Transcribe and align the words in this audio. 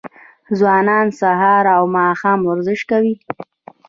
ځوانان 0.59 1.07
سهار 1.19 1.63
او 1.75 1.83
ماښام 1.97 2.39
ورزش 2.43 2.79
کوي. 2.91 3.15